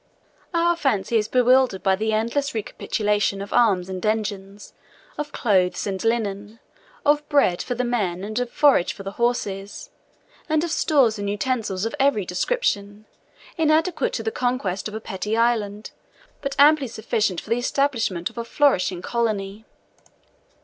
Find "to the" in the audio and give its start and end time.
14.13-14.31